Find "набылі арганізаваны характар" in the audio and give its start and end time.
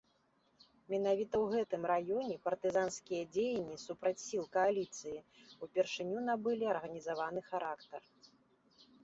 6.31-8.01